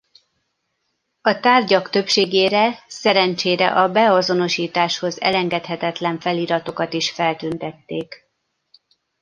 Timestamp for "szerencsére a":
2.87-3.91